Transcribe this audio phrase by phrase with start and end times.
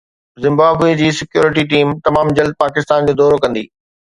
[0.45, 3.65] Zimbabwe جي security team تمام جلد پاڪستان جو دورو ڪندي